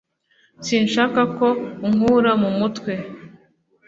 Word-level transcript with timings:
Sinshaka 0.65 1.21
ko 1.37 1.47
unkura 1.87 2.31
mu 2.41 2.49
mutwe 2.59 2.93